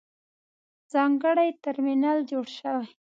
ځانګړی 0.93 1.49
ترمینل 1.63 2.17
جوړ 2.29 2.45
شوی. 2.59 2.87